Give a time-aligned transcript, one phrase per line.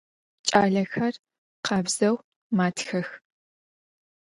[0.47, 1.13] Ç'alexer
[1.65, 2.15] khabzeu
[2.57, 3.07] matxex.